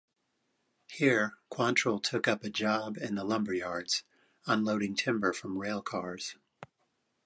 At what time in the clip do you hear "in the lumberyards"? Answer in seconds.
2.97-4.01